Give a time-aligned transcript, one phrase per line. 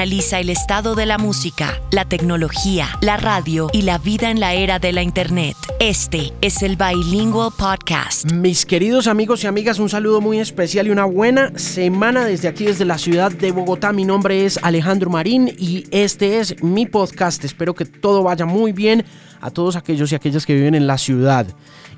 [0.00, 4.54] analiza el estado de la música, la tecnología, la radio y la vida en la
[4.54, 5.54] era de la Internet.
[5.78, 8.32] Este es el Bilingual Podcast.
[8.32, 12.64] Mis queridos amigos y amigas, un saludo muy especial y una buena semana desde aquí,
[12.64, 13.92] desde la ciudad de Bogotá.
[13.92, 17.44] Mi nombre es Alejandro Marín y este es mi podcast.
[17.44, 19.04] Espero que todo vaya muy bien
[19.42, 21.46] a todos aquellos y aquellas que viven en la ciudad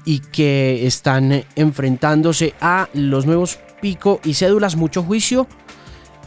[0.05, 4.75] y que están enfrentándose a los nuevos pico y cédulas.
[4.75, 5.47] Mucho juicio,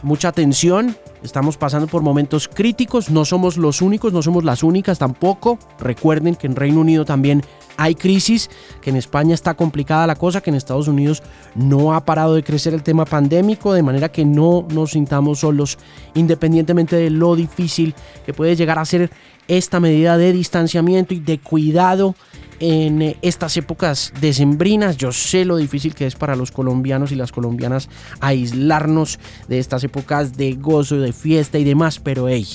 [0.02, 0.96] mucha atención
[1.26, 5.58] Estamos pasando por momentos críticos, no somos los únicos, no somos las únicas tampoco.
[5.80, 7.42] Recuerden que en Reino Unido también
[7.76, 8.48] hay crisis,
[8.80, 11.24] que en España está complicada la cosa, que en Estados Unidos
[11.56, 15.78] no ha parado de crecer el tema pandémico, de manera que no nos sintamos solos,
[16.14, 19.10] independientemente de lo difícil que puede llegar a ser
[19.48, 22.14] esta medida de distanciamiento y de cuidado
[22.60, 24.96] en eh, estas épocas decembrinas.
[24.96, 27.88] Yo sé lo difícil que es para los colombianos y las colombianas
[28.20, 32.46] aislarnos de estas épocas de gozo, de fiesta y demás, pero hey,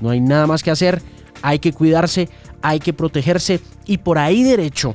[0.00, 1.02] no hay nada más que hacer,
[1.42, 2.28] hay que cuidarse,
[2.62, 4.94] hay que protegerse y por ahí derecho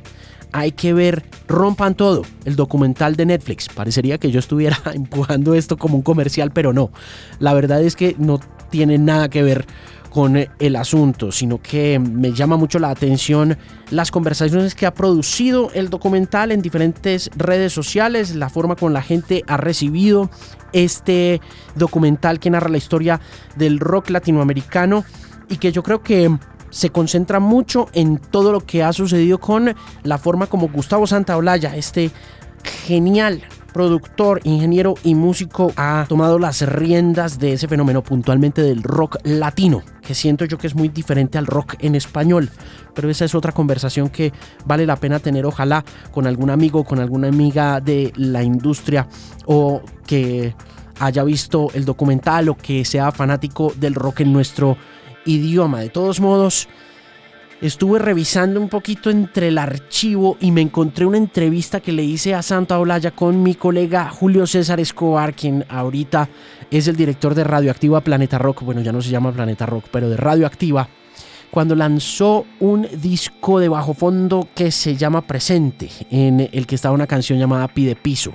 [0.52, 3.68] hay que ver Rompan Todo, el documental de Netflix.
[3.68, 6.90] Parecería que yo estuviera empujando esto como un comercial, pero no.
[7.40, 8.38] La verdad es que no
[8.70, 9.66] tiene nada que ver
[10.14, 13.58] con el asunto, sino que me llama mucho la atención
[13.90, 19.02] las conversaciones que ha producido el documental en diferentes redes sociales, la forma con la
[19.02, 20.30] gente ha recibido
[20.72, 21.40] este
[21.74, 23.20] documental que narra la historia
[23.56, 25.04] del rock latinoamericano
[25.48, 26.30] y que yo creo que
[26.70, 29.74] se concentra mucho en todo lo que ha sucedido con
[30.04, 32.12] la forma como Gustavo Santaolalla, este
[32.86, 33.42] genial
[33.74, 39.82] productor, ingeniero y músico, ha tomado las riendas de ese fenómeno puntualmente del rock latino,
[40.00, 42.50] que siento yo que es muy diferente al rock en español.
[42.94, 44.32] Pero esa es otra conversación que
[44.64, 49.08] vale la pena tener, ojalá, con algún amigo, con alguna amiga de la industria
[49.44, 50.54] o que
[51.00, 54.76] haya visto el documental o que sea fanático del rock en nuestro
[55.26, 55.80] idioma.
[55.80, 56.68] De todos modos,
[57.66, 62.34] estuve revisando un poquito entre el archivo y me encontré una entrevista que le hice
[62.34, 66.28] a Santa Olaya con mi colega Julio César Escobar, quien ahorita
[66.70, 70.10] es el director de Radioactiva Planeta Rock, bueno ya no se llama Planeta Rock, pero
[70.10, 70.90] de Radioactiva,
[71.50, 76.94] cuando lanzó un disco de bajo fondo que se llama Presente, en el que estaba
[76.94, 78.34] una canción llamada Pide Piso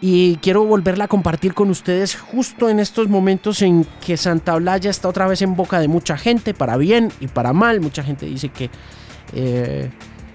[0.00, 4.90] y quiero volverla a compartir con ustedes justo en estos momentos en que Santa Olaya
[4.90, 7.80] está otra vez en boca de mucha gente, para bien y para mal.
[7.80, 8.70] Mucha gente dice que
[9.32, 9.90] eh,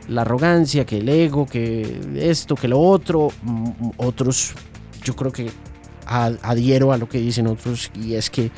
[0.07, 3.29] la arrogancia, que el ego, que esto, que lo otro.
[3.43, 4.53] Mm, otros,
[5.03, 5.51] yo creo que
[6.05, 8.49] adhiero a lo que dicen otros y es que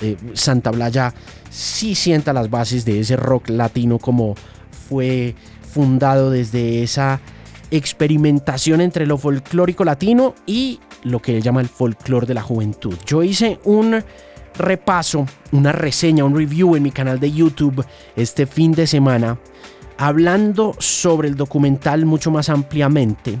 [0.00, 1.14] eh, Santa Olaya
[1.48, 4.34] sí sienta las bases de ese rock latino como
[4.88, 5.36] fue
[5.72, 7.20] fundado desde esa
[7.70, 12.94] experimentación entre lo folclórico latino y lo que él llama el folclore de la juventud.
[13.06, 14.02] Yo hice un
[14.56, 17.84] repaso, una reseña, un review en mi canal de YouTube
[18.16, 19.38] este fin de semana,
[19.96, 23.38] hablando sobre el documental mucho más ampliamente.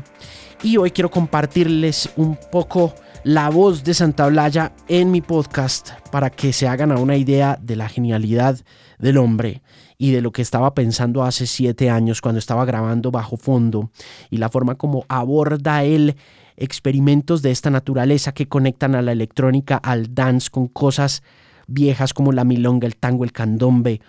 [0.62, 2.94] Y hoy quiero compartirles un poco
[3.24, 7.76] la voz de Santa Blaya en mi podcast para que se hagan una idea de
[7.76, 8.58] la genialidad
[8.98, 9.62] del hombre
[9.98, 13.90] y de lo que estaba pensando hace siete años cuando estaba grabando bajo fondo
[14.30, 16.16] y la forma como aborda él
[16.56, 21.22] experimentos de esta naturaleza que conectan a la electrónica, al dance con cosas
[21.66, 24.00] viejas como la milonga, el tango, el candombe,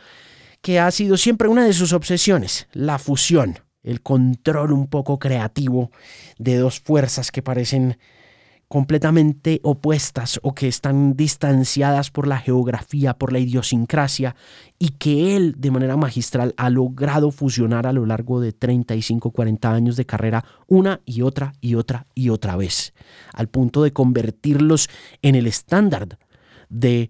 [0.61, 5.91] que ha sido siempre una de sus obsesiones, la fusión, el control un poco creativo
[6.37, 7.97] de dos fuerzas que parecen
[8.69, 14.35] completamente opuestas o que están distanciadas por la geografía, por la idiosincrasia,
[14.77, 19.73] y que él de manera magistral ha logrado fusionar a lo largo de 35, 40
[19.73, 22.93] años de carrera una y otra y otra y otra vez,
[23.33, 24.87] al punto de convertirlos
[25.23, 26.19] en el estándar
[26.69, 27.09] de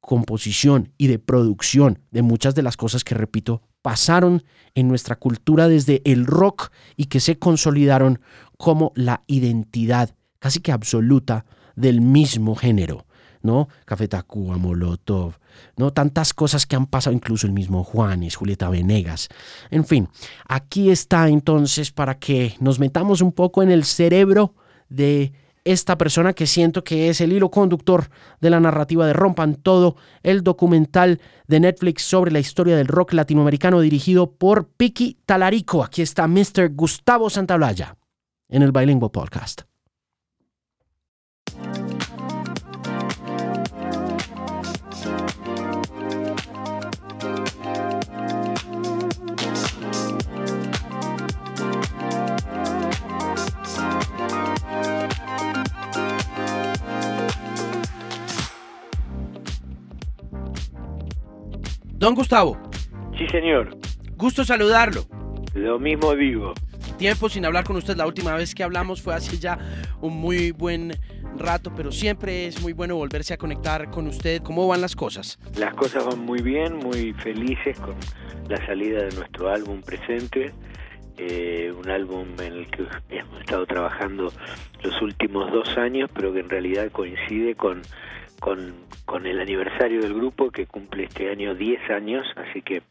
[0.00, 4.42] composición y de producción de muchas de las cosas que, repito, pasaron
[4.74, 8.20] en nuestra cultura desde el rock y que se consolidaron
[8.58, 11.44] como la identidad casi que absoluta
[11.76, 13.06] del mismo género,
[13.42, 13.68] ¿no?
[13.84, 15.34] Café Tacuba, Molotov,
[15.76, 15.92] ¿no?
[15.92, 19.28] Tantas cosas que han pasado, incluso el mismo Juanes, Julieta Venegas.
[19.70, 20.08] En fin,
[20.48, 24.56] aquí está entonces para que nos metamos un poco en el cerebro
[24.88, 25.32] de
[25.64, 28.10] esta persona que siento que es el hilo conductor
[28.40, 33.12] de la narrativa de Rompan Todo, el documental de Netflix sobre la historia del rock
[33.12, 35.84] latinoamericano dirigido por Piki Talarico.
[35.84, 36.70] Aquí está Mr.
[36.74, 37.96] Gustavo Santaolalla
[38.48, 39.71] en el Bilingual Podcast.
[62.02, 62.58] Don Gustavo.
[63.16, 63.78] Sí, señor.
[64.16, 65.04] Gusto saludarlo.
[65.54, 66.52] Lo mismo digo.
[66.98, 67.96] Tiempo sin hablar con usted.
[67.96, 69.56] La última vez que hablamos fue hace ya
[70.00, 70.94] un muy buen
[71.38, 74.42] rato, pero siempre es muy bueno volverse a conectar con usted.
[74.42, 75.38] ¿Cómo van las cosas?
[75.56, 77.94] Las cosas van muy bien, muy felices con
[78.48, 80.52] la salida de nuestro álbum presente.
[81.18, 84.32] Eh, un álbum en el que hemos estado trabajando
[84.82, 87.80] los últimos dos años, pero que en realidad coincide con
[88.42, 88.74] con,
[89.04, 92.82] con el aniversario del grupo que cumple este año 10 años, así que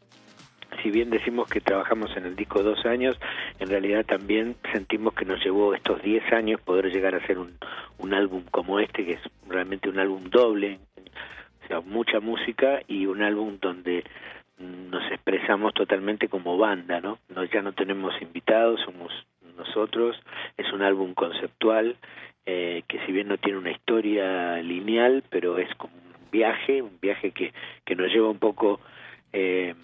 [0.82, 3.20] si bien decimos que trabajamos en el disco dos años,
[3.58, 7.58] en realidad también sentimos que nos llevó estos 10 años poder llegar a hacer un,
[7.98, 10.78] un álbum como este, que es realmente un álbum doble,
[11.64, 14.04] o sea, mucha música y un álbum donde
[14.58, 17.18] nos expresamos totalmente como banda, ¿no?
[17.28, 19.12] no ya no tenemos invitados, somos
[19.58, 20.16] nosotros,
[20.56, 21.98] es un álbum conceptual
[22.46, 26.98] eh, que si bien no tiene una historia lineal, pero es como un viaje, un
[27.00, 27.52] viaje que,
[27.84, 28.80] que nos lleva un poco
[29.32, 29.74] eh,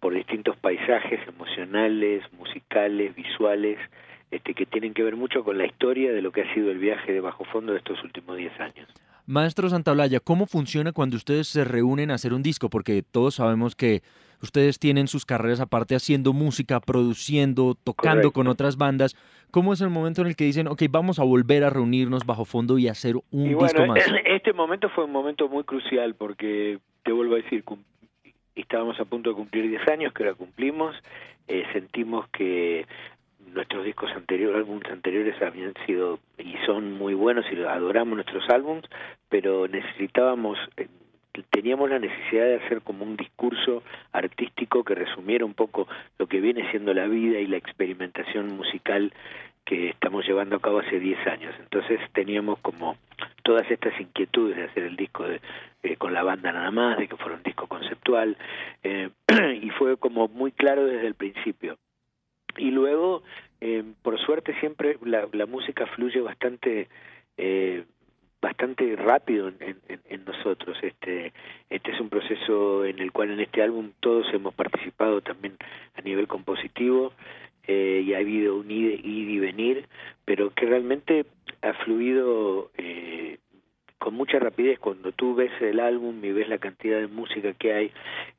[0.00, 3.78] por distintos paisajes emocionales, musicales, visuales,
[4.30, 6.78] este, que tienen que ver mucho con la historia de lo que ha sido el
[6.78, 8.88] viaje de Bajo Fondo de estos últimos 10 años.
[9.26, 12.68] Maestro Santaolalla, ¿cómo funciona cuando ustedes se reúnen a hacer un disco?
[12.70, 14.02] Porque todos sabemos que
[14.42, 19.16] ustedes tienen sus carreras aparte haciendo música, produciendo, tocando con otras bandas.
[19.50, 22.44] ¿Cómo es el momento en el que dicen, ok, vamos a volver a reunirnos bajo
[22.44, 24.04] fondo y hacer un disco más?
[24.24, 27.64] Este momento fue un momento muy crucial porque, te vuelvo a decir,
[28.56, 30.96] estábamos a punto de cumplir 10 años, que ahora cumplimos,
[31.46, 32.86] eh, sentimos que
[33.52, 38.84] nuestros discos anteriores, álbumes anteriores habían sido y son muy buenos y adoramos nuestros álbumes,
[39.28, 40.88] pero necesitábamos eh,
[41.50, 43.82] teníamos la necesidad de hacer como un discurso
[44.12, 45.88] artístico que resumiera un poco
[46.18, 49.12] lo que viene siendo la vida y la experimentación musical
[49.64, 51.54] que estamos llevando a cabo hace 10 años.
[51.60, 52.96] Entonces teníamos como
[53.44, 55.40] todas estas inquietudes de hacer el disco de,
[55.82, 58.36] eh, con la banda nada más, de que fuera un disco conceptual,
[58.82, 59.10] eh,
[59.62, 61.78] y fue como muy claro desde el principio.
[62.56, 63.22] Y luego,
[63.60, 66.88] eh, por suerte, siempre la, la música fluye bastante
[67.36, 67.84] eh,
[68.42, 69.78] bastante rápido en,
[70.08, 70.76] en, nosotros.
[70.82, 71.32] Este,
[71.70, 75.56] este es un proceso en el cual en este álbum todos hemos participado también
[75.94, 77.12] a nivel compositivo
[77.68, 79.88] eh, y ha habido un ir, y venir,
[80.24, 81.24] pero que realmente
[81.62, 83.38] ha fluido eh,
[84.02, 87.72] con mucha rapidez cuando tú ves el álbum y ves la cantidad de música que
[87.72, 87.92] hay,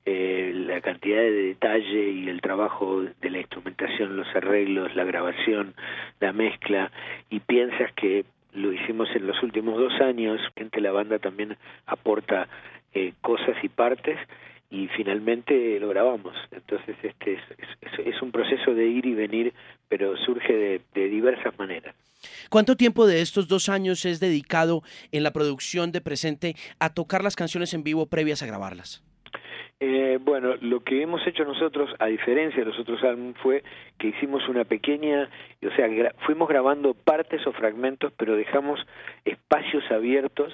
[0.05, 5.73] eh, la cantidad de detalle y el trabajo de la instrumentación, los arreglos, la grabación,
[6.19, 6.91] la mezcla,
[7.29, 11.55] y piensas que lo hicimos en los últimos dos años, gente la banda también
[11.85, 12.49] aporta
[12.93, 14.19] eh, cosas y partes
[14.73, 16.35] y finalmente lo grabamos.
[16.51, 19.53] Entonces este es, es, un proceso de ir y venir,
[19.87, 21.95] pero surge de, de diversas maneras.
[22.49, 24.81] ¿Cuánto tiempo de estos dos años es dedicado
[25.11, 29.03] en la producción de Presente a tocar las canciones en vivo previas a grabarlas?
[29.79, 33.63] Eh, bueno, lo que hemos hecho nosotros, a diferencia de los otros álbumes, fue
[33.99, 35.29] que hicimos una pequeña,
[35.61, 35.87] o sea,
[36.25, 38.79] fuimos grabando partes o fragmentos, pero dejamos
[39.23, 40.51] espacios abiertos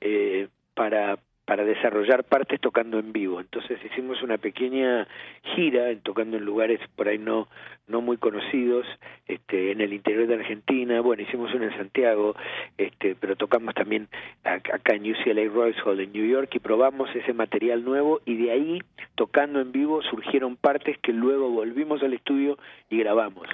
[0.00, 3.40] eh, para para desarrollar partes tocando en vivo.
[3.40, 5.08] Entonces hicimos una pequeña
[5.54, 7.48] gira tocando en lugares por ahí no
[7.88, 8.84] no muy conocidos,
[9.28, 12.34] este, en el interior de Argentina, bueno, hicimos una en Santiago,
[12.76, 14.08] este, pero tocamos también
[14.42, 18.50] acá en UCLA Royce Hall en New York y probamos ese material nuevo y de
[18.50, 18.82] ahí,
[19.14, 22.58] tocando en vivo, surgieron partes que luego volvimos al estudio
[22.90, 23.48] y grabamos.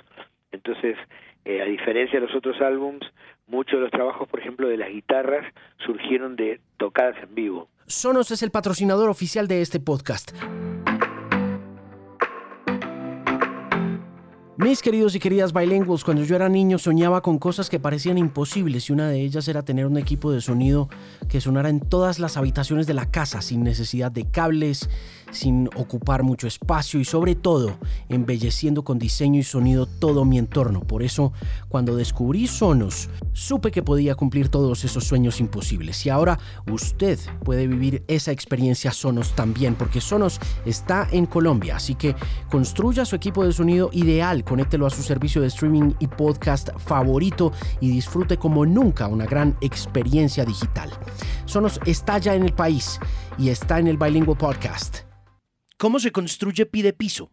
[0.50, 0.96] Entonces,
[1.44, 3.00] eh, a diferencia de los otros álbums,
[3.46, 5.44] muchos de los trabajos, por ejemplo, de las guitarras
[5.84, 7.68] surgieron de tocadas en vivo.
[7.86, 10.32] Sonos es el patrocinador oficial de este podcast.
[14.58, 18.90] Mis queridos y queridas bilingües, cuando yo era niño soñaba con cosas que parecían imposibles
[18.90, 20.90] y una de ellas era tener un equipo de sonido
[21.30, 24.90] que sonara en todas las habitaciones de la casa sin necesidad de cables,
[25.30, 27.78] sin ocupar mucho espacio y sobre todo
[28.10, 30.80] embelleciendo con diseño y sonido todo mi entorno.
[30.80, 31.32] Por eso,
[31.70, 36.04] cuando descubrí Sonos, supe que podía cumplir todos esos sueños imposibles.
[36.04, 36.38] Y ahora
[36.70, 41.76] usted puede vivir esa experiencia Sonos también, porque Sonos está en Colombia.
[41.76, 42.14] Así que
[42.50, 47.52] construya su equipo de sonido ideal Conéctelo a su servicio de streaming y podcast favorito
[47.80, 50.90] y disfrute como nunca una gran experiencia digital.
[51.44, 52.98] Sonos está ya en el país
[53.38, 55.04] y está en el Bilingual Podcast.
[55.78, 57.30] ¿Cómo se construye Pide Piso?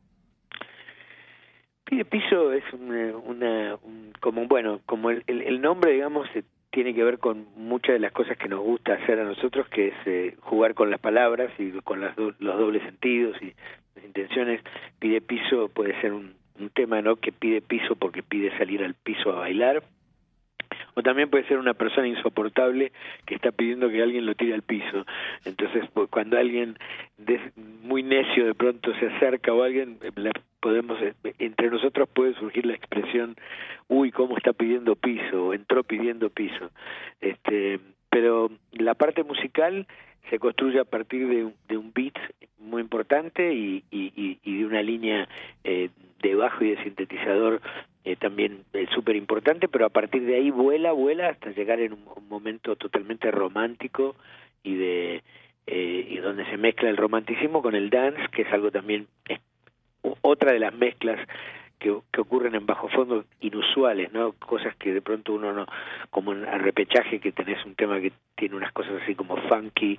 [1.86, 3.78] Pide Piso es una,
[4.20, 6.28] como bueno, como el, nombre, digamos,
[6.72, 9.89] tiene que ver con muchas de las cosas que nos gusta hacer a nosotros, que
[9.89, 13.54] es eh, jugar con las palabras y con las los dobles sentidos y
[13.96, 14.62] las intenciones.
[15.00, 17.16] Pide piso puede ser un, un tema, ¿no?
[17.16, 19.84] Que pide piso porque pide salir al piso a bailar
[20.96, 22.92] o también puede ser una persona insoportable
[23.25, 25.06] que está pidiendo que alguien lo tire al piso.
[25.46, 26.78] Entonces, pues, cuando alguien
[27.84, 32.66] muy necio de pronto se acerca o alguien, eh, podemos eh, entre nosotros puede surgir
[32.66, 33.36] la expresión,
[33.88, 36.72] uy, cómo está pidiendo piso, o entró pidiendo piso.
[37.22, 39.88] Este, pero la parte musical
[40.30, 42.16] se construye a partir de, de un beat
[42.60, 45.28] muy importante y, y, y de una línea
[45.64, 45.90] eh,
[46.22, 47.62] de bajo y de sintetizador
[48.06, 51.94] eh, también eh, súper importante, pero a partir de ahí vuela, vuela hasta llegar en
[51.94, 54.16] un, momento totalmente romántico
[54.64, 55.24] y de
[55.68, 59.08] eh, y donde se mezcla el romanticismo con el dance, que es algo también
[60.22, 61.20] otra de las mezclas
[61.80, 64.34] que, ocurren en bajo fondo inusuales, ¿no?
[64.34, 65.66] Cosas que de pronto uno no,
[66.10, 69.98] como en repechaje que tenés un tema que tiene unas cosas así como funky,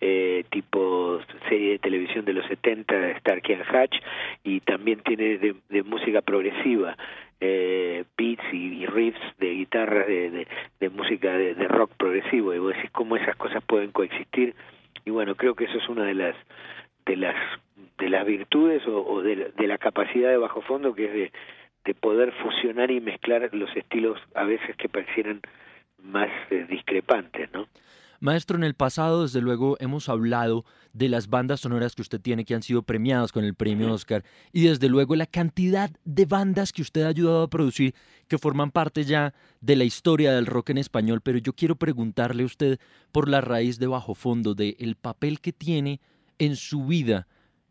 [0.00, 3.96] eh, tipo serie de televisión de los 70, Starkey and Hatch,
[4.42, 6.96] y también tiene de, música progresiva,
[7.40, 10.46] eh, beats y, riffs de guitarra, de,
[10.80, 14.54] de, música de, rock progresivo, y vos decís cómo esas cosas pueden coexistir,
[15.04, 16.36] y bueno, creo que eso es una de las
[17.06, 17.36] de las
[17.98, 21.32] de las virtudes o, de, la capacidad de bajo fondo que es
[21.84, 25.40] de, poder fusionar y mezclar los estilos a veces que parecieran
[26.02, 27.66] más eh, discrepantes, ¿no?
[28.22, 32.44] Maestro, en el pasado, desde luego, hemos hablado de las bandas sonoras que usted tiene
[32.44, 36.72] que han sido premiadas con el premio Oscar y desde luego la cantidad de bandas
[36.72, 37.96] que usted ha ayudado a producir
[38.28, 42.44] que forman parte ya de la historia del rock en español, pero yo quiero preguntarle
[42.44, 42.78] a usted
[43.10, 45.98] por la raíz de bajo fondo, de el papel que tiene
[46.42, 47.28] en su vida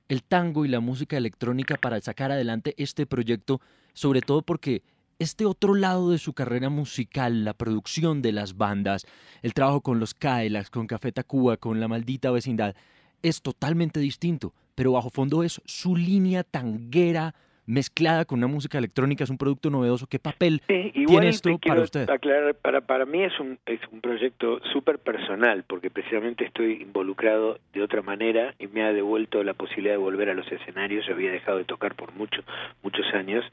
[0.07, 3.59] el tango y la música electrónica para sacar adelante este proyecto,
[3.93, 4.81] sobre todo porque
[5.19, 9.05] este otro lado de su carrera musical, la producción de las bandas,
[9.41, 12.75] el trabajo con los Cadillacs, con Café Tacuba, con La Maldita Vecindad,
[13.21, 17.35] es totalmente distinto, pero bajo fondo es su línea tanguera,
[17.71, 20.05] mezclada con una música electrónica, es un producto novedoso.
[20.05, 22.09] ¿Qué papel tiene esto para usted?
[22.09, 27.59] Aclarar, para, para mí es un, es un proyecto súper personal, porque precisamente estoy involucrado
[27.73, 31.05] de otra manera y me ha devuelto la posibilidad de volver a los escenarios.
[31.07, 32.43] Yo había dejado de tocar por muchos
[32.83, 33.45] muchos años.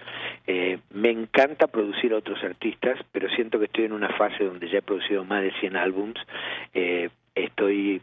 [0.46, 4.68] Eh, me encanta producir a otros artistas, pero siento que estoy en una fase donde
[4.68, 6.20] ya he producido más de 100 álbums.
[6.74, 8.02] Eh, estoy,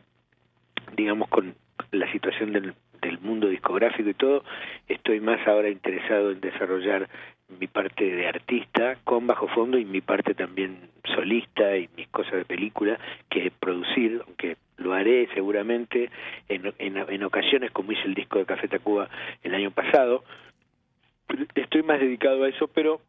[0.95, 1.55] digamos, con
[1.91, 2.73] la situación del
[3.05, 4.43] del mundo discográfico y todo,
[4.87, 7.07] estoy más ahora interesado en desarrollar
[7.59, 12.33] mi parte de artista con bajo fondo y mi parte también solista y mis cosas
[12.33, 16.09] de película que producir, aunque lo haré seguramente
[16.49, 19.09] en, en, ocasiones como hice el disco de Café Tacuba
[19.43, 20.23] el año pasado.
[21.55, 23.01] Estoy más dedicado a eso, pero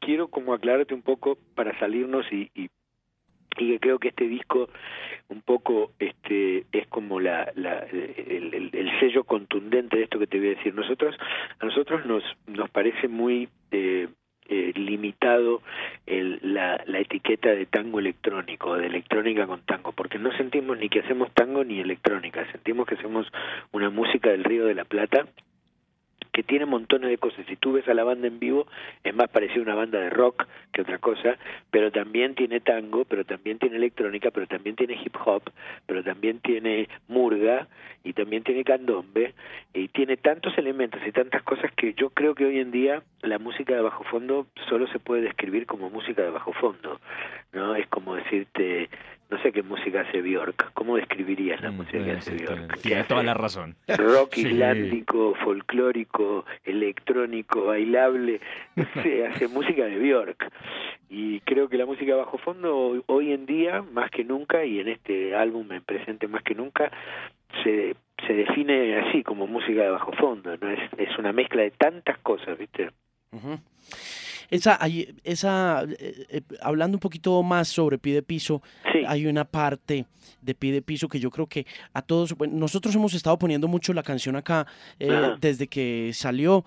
[0.00, 2.70] quiero como aclararte un poco para salirnos y, y
[3.56, 4.68] y que creo que este disco
[5.28, 10.38] un poco este es como la, la el, el, sello contundente de esto que te
[10.38, 10.74] voy a decir.
[10.74, 11.16] Nosotros
[11.60, 14.08] a nosotros nos nos parece muy eh,
[14.48, 15.60] eh, limitado
[16.06, 20.88] el, la, la etiqueta de tango electrónico, de electrónica con tango, porque no sentimos ni
[20.88, 23.26] que hacemos tango ni electrónica, sentimos que hacemos
[23.72, 25.26] una música del Río de la Plata
[26.32, 27.46] que tiene montones de cosas.
[27.46, 28.66] Si tú ves a la banda en vivo,
[29.04, 31.36] es más parecida a una banda de rock que otra cosa,
[31.70, 35.42] pero también tiene tango, pero también tiene electrónica, pero también tiene hip hop,
[35.86, 37.68] pero también tiene murga
[38.04, 39.34] y también tiene candombe
[39.74, 43.38] y tiene tantos elementos y tantas cosas que yo creo que hoy en día la
[43.38, 47.00] música de bajo fondo solo se puede describir como música de bajo fondo,
[47.52, 47.74] ¿no?
[47.74, 48.88] Es como decirte
[49.30, 50.72] no sé qué música hace Bjork.
[50.72, 52.80] ¿Cómo describirías la mm, música que hace Bjork?
[52.80, 53.76] Tiene toda la razón.
[53.86, 58.40] Rock islándico, folclórico, electrónico, bailable.
[59.02, 60.50] se hace música de Bjork.
[61.10, 64.88] Y creo que la música bajo fondo hoy en día, más que nunca, y en
[64.88, 66.90] este álbum en presente más que nunca,
[67.62, 70.56] se, se define así como música de bajo fondo.
[70.56, 72.90] no es, es una mezcla de tantas cosas, ¿viste?
[74.50, 74.78] Esa,
[75.24, 78.62] esa eh, eh, hablando un poquito más sobre Pide Piso,
[79.06, 80.06] hay una parte
[80.42, 84.02] de Pide Piso que yo creo que a todos, nosotros hemos estado poniendo mucho la
[84.02, 84.66] canción acá
[84.98, 86.64] eh, desde que salió.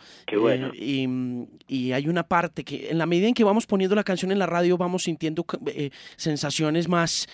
[0.74, 1.08] y,
[1.68, 4.40] y, hay una parte que en la medida en que vamos poniendo la canción en
[4.40, 5.46] la radio vamos sintiendo
[6.16, 7.28] sensaciones más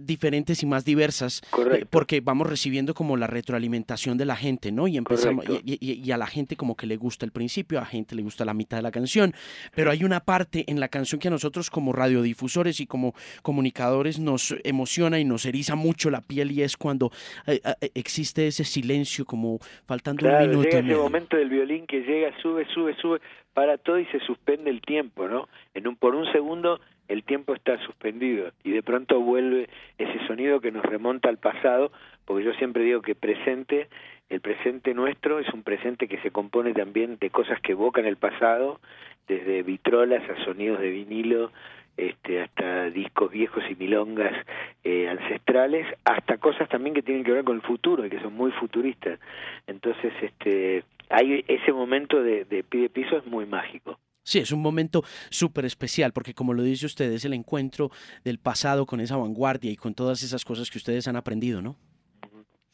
[0.00, 1.42] diferentes y más diversas.
[1.90, 4.88] porque vamos recibiendo como la retroalimentación de la gente, ¿no?
[4.88, 7.86] Y empezamos, y, y a la gente como que le gusta el principio, a la
[7.86, 9.34] gente le gusta la mitad de la canción
[9.83, 14.18] pero hay una parte en la canción que a nosotros como radiodifusores y como comunicadores
[14.18, 17.10] nos emociona y nos eriza mucho la piel y es cuando
[17.46, 20.68] eh, eh, existe ese silencio como faltando un minuto.
[20.68, 23.20] Llega ese momento del violín que llega, sube, sube, sube,
[23.52, 25.48] para todo y se suspende el tiempo, ¿no?
[25.74, 30.60] En un, por un segundo el tiempo está suspendido y de pronto vuelve ese sonido
[30.60, 31.92] que nos remonta al pasado,
[32.24, 33.88] porque yo siempre digo que presente,
[34.28, 38.16] el presente nuestro es un presente que se compone también de cosas que evocan el
[38.16, 38.80] pasado
[39.28, 41.52] desde vitrolas a sonidos de vinilo,
[41.96, 44.34] este, hasta discos viejos y milongas
[44.82, 48.34] eh, ancestrales, hasta cosas también que tienen que ver con el futuro y que son
[48.34, 49.20] muy futuristas.
[49.66, 53.98] Entonces, este, hay ese momento de, de pie piso es muy mágico.
[54.24, 57.90] Sí, es un momento súper especial porque como lo dice usted, es el encuentro
[58.24, 61.76] del pasado con esa vanguardia y con todas esas cosas que ustedes han aprendido, ¿no?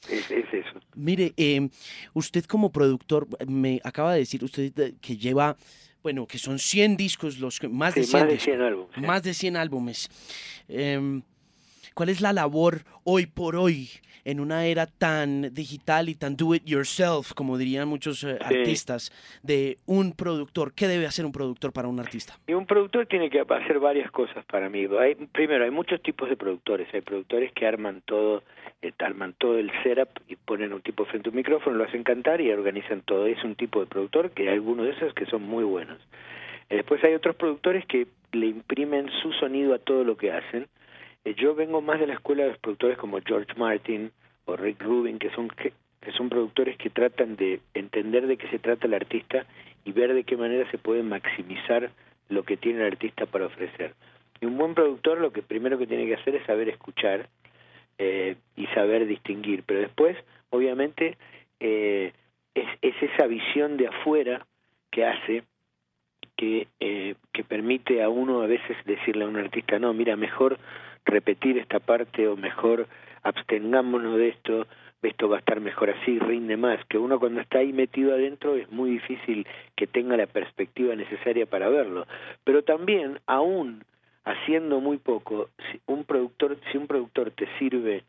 [0.09, 0.80] Es, eso.
[1.01, 1.69] Mire, eh,
[2.15, 5.57] usted como productor, me acaba de decir usted que lleva
[6.03, 8.99] bueno, que son 100 discos, los más, de 100 más de 100 álbumes.
[8.99, 10.09] Más de 100 álbumes.
[10.69, 11.23] Em,
[11.95, 13.91] ¿Cuál es la labor hoy por hoy
[14.25, 19.13] en una era tan digital y tan do it yourself, como dirían muchos eh, artistas,
[19.43, 20.73] de un productor?
[20.73, 22.39] ¿Qué debe hacer un productor para un artista?
[22.47, 24.87] Y un productor tiene que hacer varias cosas para mí.
[24.99, 26.89] Hay, primero, hay muchos tipos de productores.
[26.95, 28.43] Hay productores que arman todo
[28.83, 32.03] eh, arman todo el setup y ponen un tipo frente a un micrófono, lo hacen
[32.03, 33.27] cantar y organizan todo.
[33.27, 35.99] Es un tipo de productor que hay algunos de esos que son muy buenos.
[36.69, 40.67] Eh, después hay otros productores que le imprimen su sonido a todo lo que hacen.
[41.25, 44.11] Eh, yo vengo más de la escuela de los productores como George Martin
[44.47, 48.49] o Rick Rubin, que son, que, que son productores que tratan de entender de qué
[48.49, 49.45] se trata el artista
[49.85, 51.91] y ver de qué manera se puede maximizar
[52.29, 53.95] lo que tiene el artista para ofrecer.
[54.41, 57.29] Y un buen productor lo que primero que tiene que hacer es saber escuchar
[58.03, 59.63] eh, y saber distinguir.
[59.67, 60.17] Pero después,
[60.49, 61.19] obviamente,
[61.61, 62.15] eh,
[62.55, 64.47] es, es, esa visión de afuera
[64.91, 65.43] que hace
[66.35, 70.59] que, eh, que permite a uno a veces decirle a un artista, no, mira, mejor
[71.05, 72.89] repetir esta parte o mejor
[73.23, 74.67] abstengámonos de esto,
[75.03, 78.57] esto va a estar mejor así, rinde más, que uno cuando está ahí metido adentro
[78.57, 79.47] es muy difícil
[79.77, 82.07] que tenga la perspectiva necesaria para verlo.
[82.45, 83.85] Pero también, aún
[84.25, 88.05] haciendo muy poco, si un productor, si un productor te sirve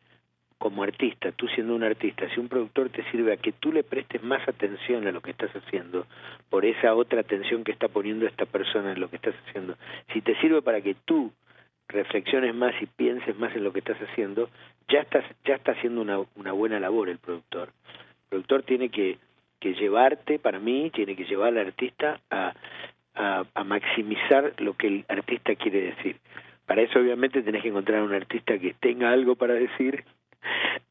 [0.58, 3.84] como artista, tú siendo un artista, si un productor te sirve a que tú le
[3.84, 6.06] prestes más atención a lo que estás haciendo,
[6.50, 9.76] por esa otra atención que está poniendo esta persona en lo que estás haciendo,
[10.14, 11.32] si te sirve para que tú
[11.88, 14.50] reflexiones más y pienses más en lo que estás haciendo,
[14.88, 17.70] ya estás, ya está haciendo una, una buena labor el productor.
[17.70, 19.18] El productor tiene que,
[19.60, 22.54] que llevarte, para mí, tiene que llevar al artista a,
[23.16, 26.18] a, maximizar lo que el artista quiere decir.
[26.66, 30.06] Para eso obviamente tenés que encontrar un artista que tenga algo para decir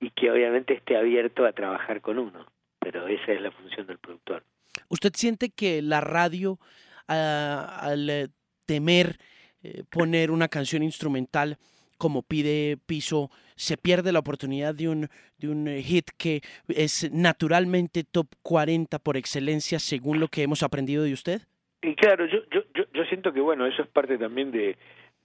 [0.01, 2.47] y que obviamente esté abierto a trabajar con uno,
[2.79, 4.45] pero esa es la función del productor.
[4.89, 6.59] ¿Usted siente que la radio,
[7.07, 8.29] al eh,
[8.67, 9.17] temer
[9.63, 11.59] eh, poner una canción instrumental
[11.99, 18.05] como pide Piso, se pierde la oportunidad de un, de un hit que es naturalmente
[18.05, 21.43] top 40 por excelencia según lo que hemos aprendido de usted?
[21.83, 22.63] Y claro, yo, yo,
[22.93, 24.77] yo, siento que bueno, eso es parte también de,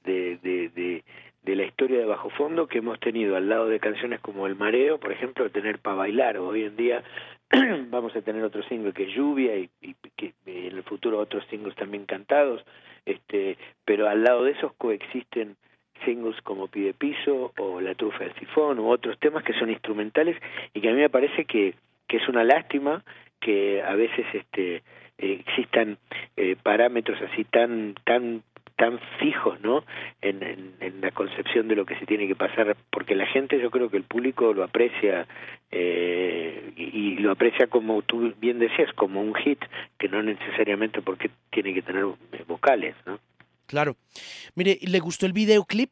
[0.05, 0.37] de,
[1.43, 4.55] de, la historia de Bajo Fondo que hemos tenido al lado de canciones como El
[4.55, 6.37] Mareo, por ejemplo, tener para bailar.
[6.37, 7.03] Hoy en día
[7.89, 11.45] vamos a tener otro single que es Lluvia y, y que en el futuro otros
[11.49, 12.63] singles también cantados,
[13.05, 15.57] este, pero al lado de esos coexisten
[16.03, 20.37] singles como Pide Piso o La Trufa del Sifón u otros temas que son instrumentales
[20.73, 21.75] y que a mí me parece que,
[22.07, 23.03] que es una lástima
[23.39, 24.83] que a veces este
[25.17, 25.97] eh, existan
[26.35, 28.43] eh, parámetros así tan tan
[28.75, 29.85] tan fijos no
[30.21, 30.43] en,
[30.79, 33.89] en, la concepción de lo que se tiene que pasar porque la gente yo creo
[33.89, 35.27] que el público lo aprecia
[35.71, 39.59] eh, y, lo aprecia como tú bien decías como un hit
[39.97, 42.05] que no necesariamente porque tiene que tener
[42.47, 43.19] vocales no
[43.67, 43.95] claro.
[44.55, 45.91] Mire le gustó el videoclip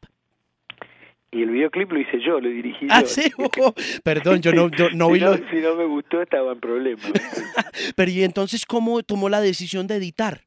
[1.34, 3.08] y el videoclip lo hice yo, lo dirigí ah, yo.
[3.08, 3.32] ¿sí?
[4.04, 7.12] perdón, yo no, no vi si, no, si no me gustó estaba en problemas.
[7.96, 10.42] Pero ¿y entonces cómo tomó la decisión de editar?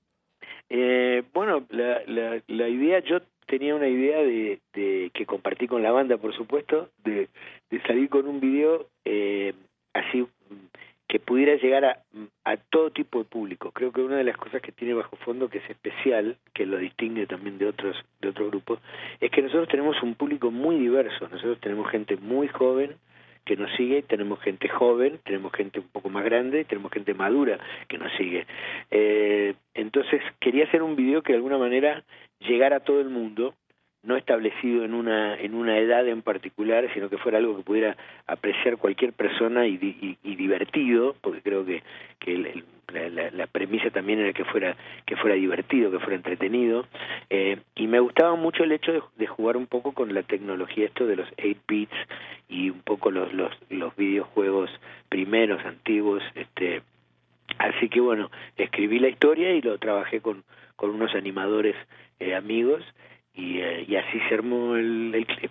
[0.71, 5.83] Eh, bueno, la, la, la idea, yo tenía una idea de, de, que compartí con
[5.83, 7.29] la banda, por supuesto, de,
[7.71, 9.55] de salir con un video eh,
[9.93, 10.27] así
[11.09, 12.03] que pudiera llegar a,
[12.45, 13.71] a todo tipo de público.
[13.71, 16.79] Creo que una de las cosas que tiene Bajo Fondo que es especial, que lo
[16.79, 18.81] distingue también de otros de otros grupos,
[19.21, 21.29] es que nosotros tenemos un público muy diverso.
[21.29, 22.97] Nosotros tenemos gente muy joven
[23.47, 27.61] que nos sigue, tenemos gente joven, tenemos gente un poco más grande, tenemos gente madura
[27.89, 28.45] que nos sigue.
[28.91, 32.03] Eh, entonces quería hacer un video que de alguna manera
[32.41, 33.55] llegara a todo el mundo,
[34.07, 37.97] no establecido en una en una edad en particular, sino que fuera algo que pudiera
[38.27, 41.83] apreciar cualquier persona y, y, divertido, porque creo que,
[42.21, 46.87] que el, la, la, premisa también era que fuera que fuera divertido, que fuera entretenido,
[47.31, 50.87] eh, y me gustaba mucho el hecho de, de, jugar un poco con la tecnología
[50.87, 51.97] esto de los 8 bits
[52.49, 54.71] y un poco los los, los videojuegos
[55.09, 56.83] primeros, antiguos, este
[57.59, 60.45] así que bueno, escribí la historia y lo trabajé con,
[60.77, 61.75] con unos animadores
[62.21, 62.83] eh, amigos
[63.37, 65.51] y, eh, y así se armó el, el clip.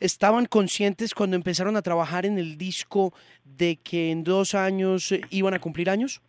[0.00, 3.12] ¿Estaban conscientes cuando empezaron a trabajar en el disco
[3.44, 6.22] de que en dos años iban a cumplir años?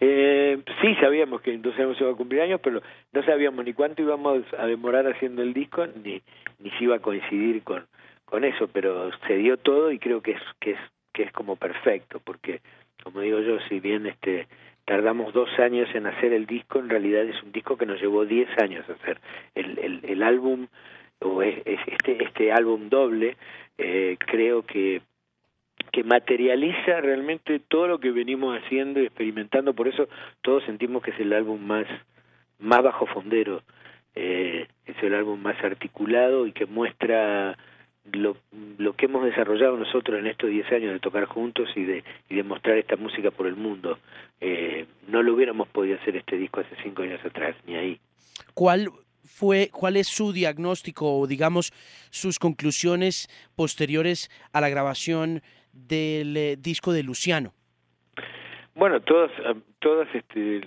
[0.00, 3.72] Eh, sí, sabíamos que en dos años iba a cumplir años, pero no sabíamos ni
[3.72, 6.20] cuánto íbamos a demorar haciendo el disco, ni,
[6.58, 7.86] ni si iba a coincidir con,
[8.24, 10.78] con eso, pero se dio todo y creo que es, que es,
[11.12, 12.60] que es como perfecto, porque
[13.02, 14.48] como digo yo, si bien este
[14.86, 18.24] tardamos dos años en hacer el disco, en realidad es un disco que nos llevó
[18.24, 19.20] diez años hacer.
[19.54, 20.68] El, el, el álbum,
[21.20, 23.36] o es, es este, este álbum doble,
[23.76, 25.02] eh, creo que
[25.92, 30.08] que materializa realmente todo lo que venimos haciendo y experimentando, por eso
[30.42, 31.86] todos sentimos que es el álbum más,
[32.58, 33.62] más bajo fondero,
[34.14, 37.56] eh, es el álbum más articulado y que muestra
[38.12, 38.36] lo,
[38.78, 42.36] lo que hemos desarrollado nosotros en estos 10 años de tocar juntos y de, y
[42.36, 43.98] de mostrar esta música por el mundo.
[44.40, 48.00] Eh, no lo hubiéramos podido hacer este disco hace 5 años atrás, ni ahí.
[48.54, 48.90] ¿Cuál
[49.24, 51.72] fue, cuál es su diagnóstico o digamos
[52.10, 55.42] sus conclusiones posteriores a la grabación
[55.72, 57.52] del eh, disco de Luciano?
[58.76, 59.30] Bueno, todos,
[59.78, 60.60] todos este,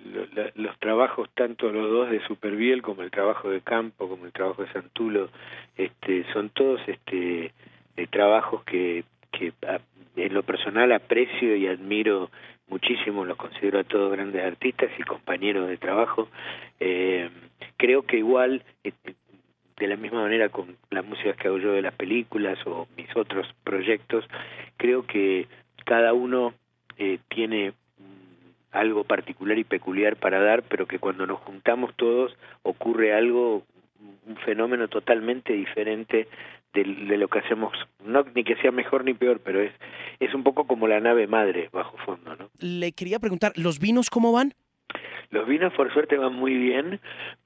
[0.55, 4.63] los, trabajos, tanto los dos de Superviel como el trabajo de Campo, como el trabajo
[4.63, 5.29] de Santulo,
[5.77, 7.51] este, son todos este,
[7.97, 9.79] eh, trabajos que, que a,
[10.15, 12.31] en lo personal aprecio y admiro
[12.67, 16.29] muchísimo, los considero a todos grandes artistas y compañeros de trabajo.
[16.79, 17.29] Eh,
[17.77, 18.91] creo que igual, eh,
[19.77, 23.15] de la misma manera con la música que hago yo de las películas o mis
[23.15, 24.25] otros proyectos,
[24.77, 25.47] creo que
[25.85, 26.55] cada uno
[26.97, 27.73] eh, tiene
[28.71, 33.63] algo particular y peculiar para dar, pero que cuando nos juntamos todos ocurre algo,
[34.27, 36.27] un fenómeno totalmente diferente
[36.73, 37.73] de, de, lo que hacemos,
[38.05, 39.71] no ni que sea mejor ni peor, pero es,
[40.19, 42.49] es un poco como la nave madre bajo fondo, ¿no?
[42.59, 44.53] Le quería preguntar, ¿los vinos cómo van?
[45.31, 46.99] Los vinos por suerte van muy bien.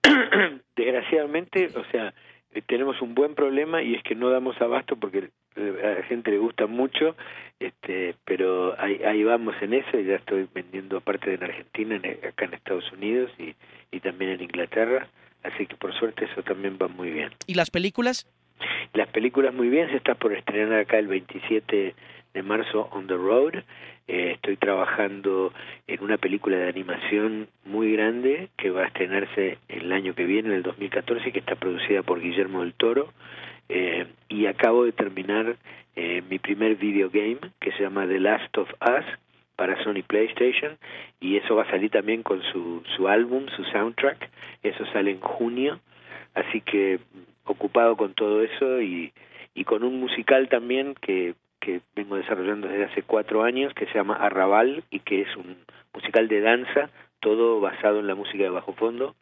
[0.75, 2.13] Desgraciadamente, o sea,
[2.61, 6.37] tenemos un buen problema y es que no damos abasto porque a la gente le
[6.37, 7.15] gusta mucho,
[7.59, 12.27] este, pero ahí, ahí vamos en eso y ya estoy vendiendo aparte en Argentina, en,
[12.27, 13.55] acá en Estados Unidos y,
[13.91, 15.07] y también en Inglaterra,
[15.43, 17.31] así que por suerte eso también va muy bien.
[17.47, 18.27] ¿Y las películas?
[18.93, 21.95] Las películas muy bien, se está por estrenar acá el 27
[22.33, 23.63] de marzo On the Road.
[24.07, 25.53] Eh, estoy trabajando
[25.87, 30.49] en una película de animación muy grande que va a estrenarse el año que viene,
[30.49, 33.13] en el 2014, que está producida por Guillermo del Toro.
[33.69, 35.55] Eh, y acabo de terminar
[35.95, 39.05] eh, mi primer videogame que se llama The Last of Us
[39.55, 40.77] para Sony PlayStation
[41.21, 44.29] y eso va a salir también con su, su álbum, su soundtrack.
[44.63, 45.79] Eso sale en junio.
[46.33, 46.99] Así que
[47.45, 49.13] ocupado con todo eso y,
[49.53, 53.93] y con un musical también que, que vengo desarrollando desde hace cuatro años que se
[53.93, 55.57] llama Arrabal y que es un
[55.93, 56.89] musical de danza,
[57.21, 59.15] todo basado en la música de bajo fondo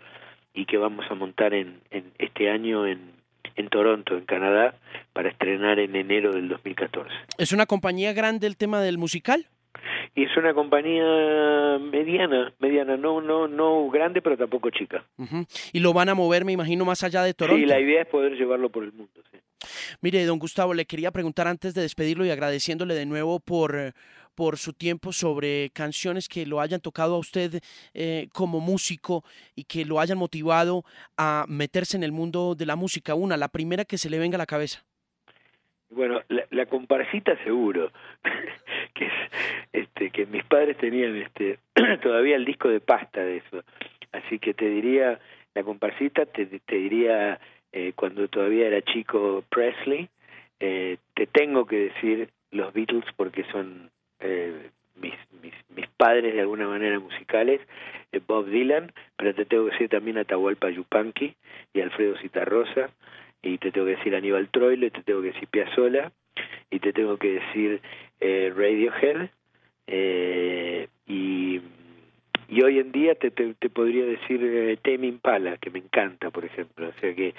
[0.54, 3.12] y que vamos a montar en, en este año en,
[3.56, 4.74] en Toronto, en Canadá,
[5.14, 7.14] para estrenar en enero del 2014.
[7.38, 9.46] ¿Es una compañía grande el tema del musical?
[10.16, 15.06] Y es una compañía mediana, mediana, no, no, no grande, pero tampoco chica.
[15.18, 15.72] Uh -huh.
[15.74, 17.60] Y lo van a mover, me imagino, más allá de Toronto.
[17.60, 19.22] Sí, la idea es poder llevarlo por el mundo.
[19.32, 19.38] Sí.
[20.02, 23.94] Mire, don Gustavo, le quería preguntar antes de despedirlo y agradeciéndole de nuevo por
[24.36, 27.62] por su tiempo sobre canciones que lo hayan tocado a usted
[27.94, 29.24] eh, como músico
[29.56, 30.84] y que lo hayan motivado
[31.18, 33.14] a meterse en el mundo de la música.
[33.14, 34.84] Una, la primera que se le venga a la cabeza.
[35.92, 37.92] Bueno, la, la comparsita seguro,
[38.94, 39.14] que es
[39.74, 41.60] este que mis padres tenían este
[42.02, 43.64] todavía el disco de pasta de eso.
[44.12, 45.20] Así que te diría
[45.54, 47.40] la comparsita, te, te diría
[47.72, 50.10] eh, cuando todavía era chico Presley,
[50.60, 56.42] eh, te tengo que decir los Beatles porque son eh, mis, mis, mis padres de
[56.42, 57.62] alguna manera musicales,
[58.12, 61.36] eh, Bob Dylan, pero te tengo que decir también Atahualpa Yupanqui
[61.74, 62.90] y Alfredo Citarrosa,
[63.44, 66.12] y te tengo que decir Aníbal Troilo, y te tengo que decir Piazzolla,
[66.70, 67.82] y te tengo que decir
[68.20, 69.30] eh, Radiohead,
[69.88, 71.60] Eh, y,
[72.48, 76.46] y hoy en día te, te, podría decir eh, Tame Impala, que me encanta, por
[76.46, 76.88] ejemplo.
[76.88, 77.34] O sea que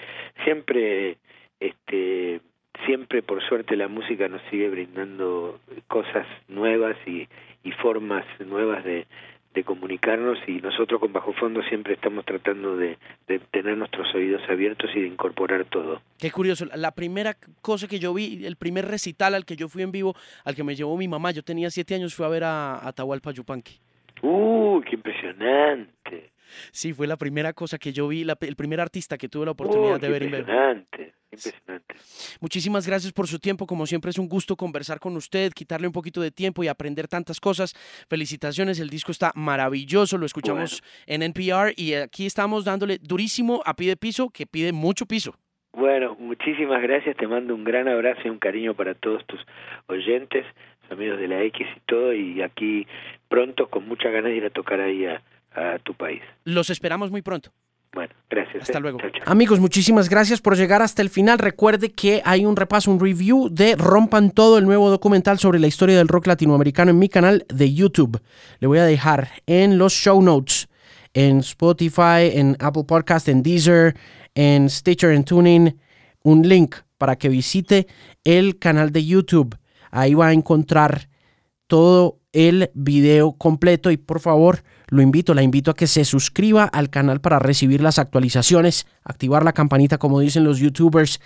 [0.44, 1.16] siempre,
[1.60, 2.40] este,
[2.84, 7.26] siempre por suerte la música nos sigue brindando cosas nuevas y,
[7.64, 9.06] y formas nuevas de,
[9.54, 12.98] de comunicarnos y nosotros con Bajo Fondo siempre estamos tratando de,
[13.50, 16.00] tener nuestros oídos abiertos y de incorporar todo.
[16.18, 19.82] Qué curioso, la primera cosa que yo vi, el primer recital al que yo fui
[19.82, 22.44] en vivo, al que me llevó mi mamá, yo tenía siete años, fue a ver
[22.44, 23.78] a Atahualpa Yupanqui.
[24.22, 26.32] ¡Uy, qué impresionante!
[26.70, 30.00] Sí, fue la primera cosa que yo vi, el primer artista que tuve la oportunidad
[30.00, 30.22] de ver.
[30.22, 31.14] Impresionante.
[31.32, 31.94] Impresionante.
[32.40, 33.66] Muchísimas gracias por su tiempo.
[33.66, 37.08] Como siempre es un gusto conversar con usted, quitarle un poquito de tiempo y aprender
[37.08, 37.74] tantas cosas.
[38.08, 43.74] Felicitaciones, el disco está maravilloso, lo escuchamos en NPR y aquí estamos dándole durísimo a
[43.74, 45.34] Pide Piso, que pide mucho piso.
[45.72, 49.40] Bueno, muchísimas gracias, te mando un gran abrazo y un cariño para todos tus
[49.86, 50.44] oyentes,
[50.90, 52.86] amigos de la X y todo, y aquí
[53.28, 55.22] pronto con mucha ganas de ir a tocar ahí a,
[55.54, 56.20] a tu país.
[56.44, 57.52] Los esperamos muy pronto.
[57.94, 58.62] Bueno, gracias.
[58.62, 58.80] Hasta eh.
[58.80, 58.98] luego.
[59.26, 61.38] Amigos, muchísimas gracias por llegar hasta el final.
[61.38, 65.66] Recuerde que hay un repaso, un review de Rompan Todo, el nuevo documental sobre la
[65.66, 68.22] historia del rock latinoamericano en mi canal de YouTube.
[68.60, 70.68] Le voy a dejar en los show notes,
[71.12, 73.94] en Spotify, en Apple Podcast, en Deezer,
[74.34, 75.76] en Stitcher, en Tuning,
[76.22, 77.86] un link para que visite
[78.24, 79.58] el canal de YouTube.
[79.90, 81.10] Ahí va a encontrar
[81.66, 86.64] todo el video completo y por favor lo invito, la invito a que se suscriba
[86.64, 91.18] al canal para recibir las actualizaciones, activar la campanita como dicen los youtubers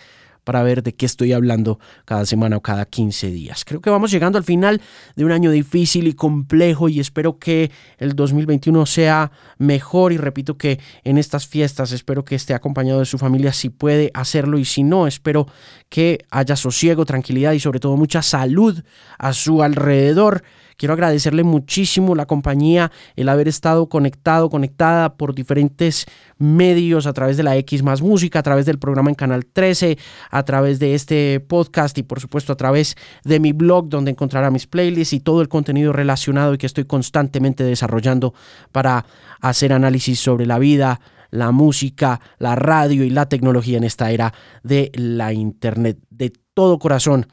[0.45, 3.65] para ver de qué estoy hablando cada semana o cada 15 días.
[3.65, 4.81] Creo que vamos llegando al final
[5.17, 10.57] de un año difícil y complejo y espero que el 2021 sea mejor y repito
[10.57, 14.65] que en estas fiestas espero que esté acompañado de su familia si puede hacerlo y
[14.65, 15.49] si no, espero
[15.89, 18.81] que haya sosiego, tranquilidad y sobre todo mucha salud
[19.19, 20.45] a su alrededor
[20.77, 26.07] Quiero agradecerle muchísimo la compañía, el haber estado conectado, conectada por diferentes
[26.39, 29.97] medios a través de la X más Música, a través del programa en Canal 13,
[30.31, 34.51] a través de este podcast y por supuesto a través de mi blog donde encontrará
[34.51, 38.35] mis playlists y todo el contenido relacionado y que estoy constantemente desarrollando
[38.71, 39.07] para
[39.41, 44.35] hacer análisis sobre la vida, la música, la radio y la tecnología en esta era
[44.63, 45.99] de la Internet.
[46.11, 47.27] De todo corazón,